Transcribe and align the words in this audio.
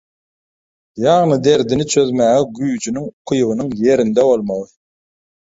Ýagny 1.01 1.37
derdiňi 1.47 1.85
çözmäge 1.95 2.41
güýjiniň, 2.57 3.05
ukybynyň 3.11 3.69
ýerinde 3.91 4.21
bolmagy. 4.33 4.69